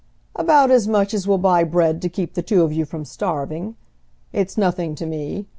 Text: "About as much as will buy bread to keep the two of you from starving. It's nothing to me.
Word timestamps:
"About 0.35 0.71
as 0.71 0.87
much 0.87 1.13
as 1.13 1.27
will 1.27 1.37
buy 1.37 1.63
bread 1.63 2.01
to 2.01 2.09
keep 2.09 2.33
the 2.33 2.41
two 2.41 2.63
of 2.63 2.73
you 2.73 2.85
from 2.85 3.05
starving. 3.05 3.75
It's 4.33 4.57
nothing 4.57 4.95
to 4.95 5.05
me. 5.05 5.45